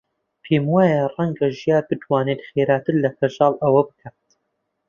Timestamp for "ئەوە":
3.63-3.81